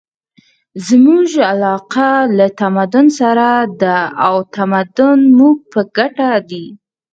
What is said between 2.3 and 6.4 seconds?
له تمدن سره ده او تمدن مو په ګټه